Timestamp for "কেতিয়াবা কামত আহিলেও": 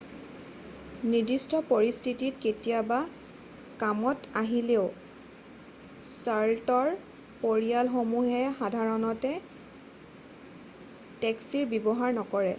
2.45-4.85